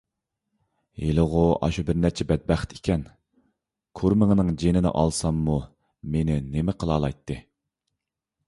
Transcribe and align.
ھېلىغۇ 1.01 1.41
ئاشۇ 1.67 1.83
بىرنەچچە 1.89 2.25
بەتبەخت 2.31 2.73
ئىكەن، 2.77 3.03
كۈرمىڭىنىڭ 4.01 4.51
جېنىنى 4.65 4.95
ئالساممۇ 5.03 5.59
مېنى 6.17 6.39
نېمە 6.57 6.79
قىلالايتتى؟ 6.81 7.39